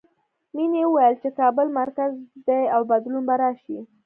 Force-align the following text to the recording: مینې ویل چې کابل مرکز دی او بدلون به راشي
مینې 0.55 0.83
ویل 0.87 1.15
چې 1.21 1.29
کابل 1.39 1.67
مرکز 1.79 2.11
دی 2.47 2.63
او 2.75 2.81
بدلون 2.91 3.23
به 3.29 3.35
راشي 3.41 3.79